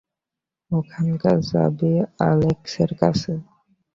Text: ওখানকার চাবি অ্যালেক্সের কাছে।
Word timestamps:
ওখানকার 0.71 1.37
চাবি 1.49 1.91
অ্যালেক্সের 2.17 2.91
কাছে। 3.01 3.31